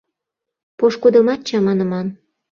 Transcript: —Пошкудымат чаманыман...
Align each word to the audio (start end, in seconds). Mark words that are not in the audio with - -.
—Пошкудымат 0.77 1.39
чаманыман... 1.47 2.07